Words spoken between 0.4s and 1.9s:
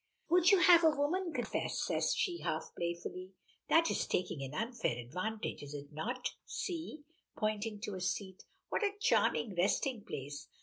you have a woman confess?"